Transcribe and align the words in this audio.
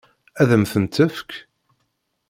Ad 0.41 0.49
m-ten-tefk? 0.61 1.31